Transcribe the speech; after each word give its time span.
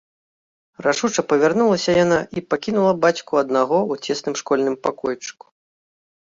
Рашуча 0.85 1.23
павярнулася 1.33 1.95
яна 2.03 2.17
і 2.41 2.43
пакінула 2.53 2.93
бацьку 3.03 3.33
аднаго 3.43 3.77
ў 3.91 4.07
цесным 4.07 4.35
школьным 4.41 4.75
пакойчыку. 4.89 5.45